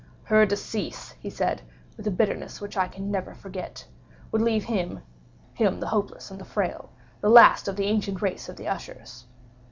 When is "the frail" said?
6.39-6.89